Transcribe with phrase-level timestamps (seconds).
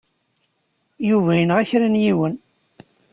[1.09, 2.35] Yuba yenɣa kra n yiwen.